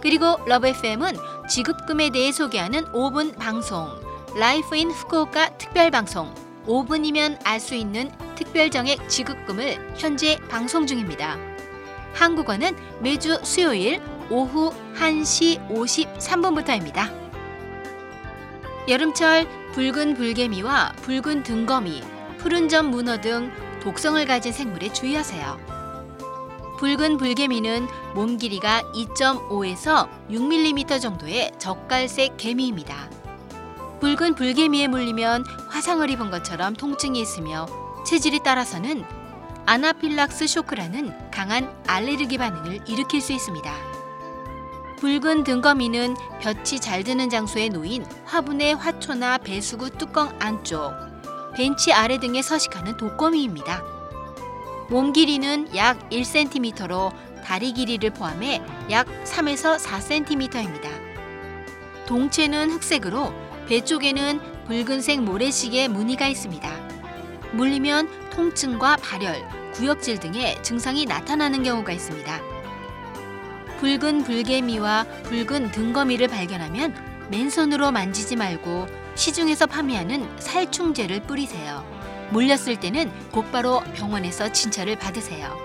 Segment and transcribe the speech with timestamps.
[0.00, 1.16] 그리고 Love FM은
[1.48, 3.88] 지급금에 대해 소개하는 5분 방송,
[4.36, 6.32] Life in Fukuoka 특별 방송,
[6.66, 11.36] 5분이면 알 수 있는 특별정액 지급금을 현재 방송 중입니다.
[12.14, 14.00] 한국어는 매주 수요일
[14.30, 17.12] 오후 1시 53분부터입니다.
[18.88, 22.02] 여름철 붉은 불개미와 붉은 등거미,
[22.38, 23.50] 푸른 점 문어 등
[23.82, 25.80] 독성을 가진 생물에 주의하세요.
[26.78, 33.10] 붉은 불개미는 몸 길이가 2.5에서 6mm 정도의 젓갈색 개미입니다.
[34.00, 37.66] 붉은 불개미에 물리면 화상을 입은 것처럼 통증이 있으며
[38.06, 39.04] 체질에 따라서는
[39.66, 43.70] 아나필락스 쇼크라는 강한 알레르기 반응을 일으킬 수 있습니다.
[45.00, 50.92] 붉은 등거미는 볕이 잘 드는 장소에 놓인 화분의 화초나 배수구 뚜껑 안쪽,
[51.54, 53.82] 벤치 아래 등에 서식하는 독거미입니다.
[54.88, 57.12] 몸 길이는 약 1cm로
[57.44, 60.88] 다리 길이를 포함해 약 3에서 4cm입니다.
[62.06, 63.32] 동체는 흑색으로
[63.68, 66.68] 배 쪽에는 붉은색 모래시계 무늬가 있습니다.
[67.52, 72.40] 물리면 통증과 발열, 구역질 등의 증상이 나타나는 경우가 있습니다.
[73.78, 76.94] 붉은 불개미와 붉은 등거미를 발견하면
[77.30, 81.84] 맨손으로 만지지 말고 시중에서 판매하는 살충제를 뿌리세요.
[82.30, 85.56] 물렸을 때는 곧바로 병원에서 진찰을 받으세요.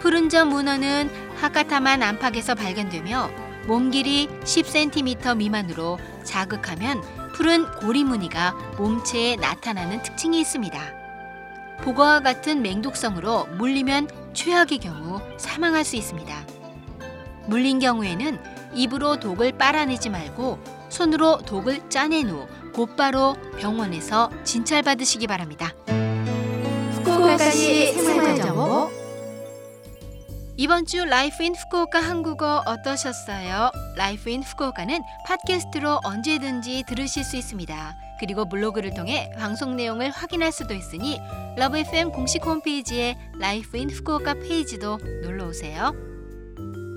[0.00, 3.30] 푸른점 문어는 하카타만 안팎에서 발견되며
[3.66, 7.02] 몸 길이 10cm 미만으로 자극하면
[7.34, 10.80] 푸른 고리 무늬가 몸체에 나타나는 특징이 있습니다.
[11.82, 16.34] 복어와 같은 맹독성으로 물리면 최악의 경우 사망할 수 있습니다.
[17.46, 18.38] 물린 경우에는
[18.74, 20.58] 입으로 독을 빨아내지 말고
[20.94, 25.74] 손으로 독을 짜낸 후 곧바로 병원에서 진찰받으시기 바랍니다.
[26.92, 28.90] 후쿠오카시 생활정보
[30.56, 33.72] 이번 주 Life in Fukuoka 한국어 어떠셨어요?
[33.96, 37.96] Life in Fukuoka는 팟캐스트로 언제든지 들으실 수 있습니다.
[38.20, 41.20] 그리고 블로그를 통해 방송 내용을 확인할 수도 있으니
[41.56, 46.13] Love FM 공식 홈페이지에 Life in Fukuoka 페이지로 놀러 오세요.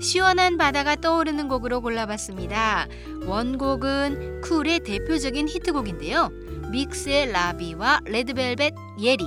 [0.00, 2.86] 시원한 바다가 떠오르는 곡으로 골라봤습니다.
[3.26, 6.30] 원곡은 쿨의 대표적인 히트곡인데요.
[6.70, 9.24] 빅스의 라비와 레드벨벳 예리,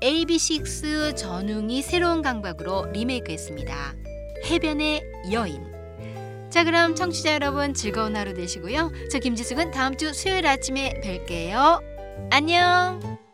[0.00, 3.94] AB6IX 전웅이 새로운 감각으로 리메이크했습니다.
[4.46, 5.02] 해변의
[5.32, 5.66] 여인.
[6.50, 8.90] 자 그럼 청취자 여러분 즐거운 하루 되시고요.
[9.10, 11.82] 저 김지숙은 다음 주 수요일 아침에 뵐게요.
[12.30, 13.27] 안녕.